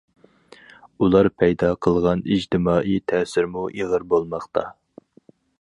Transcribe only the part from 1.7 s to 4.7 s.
قىلغان ئىجتىمائىي تەسىرمۇ ئېغىر بولماقتا.